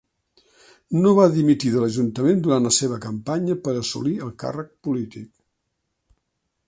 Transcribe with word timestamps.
No 1.01 1.11
va 1.17 1.25
dimitir 1.35 1.73
de 1.73 1.77
l"ajuntament 1.81 2.41
durant 2.47 2.65
la 2.69 2.73
seva 2.79 2.99
campanya 3.05 3.59
per 3.67 3.77
assolir 3.83 4.17
el 4.29 4.35
càrrec 4.45 4.73
polític. 4.89 5.31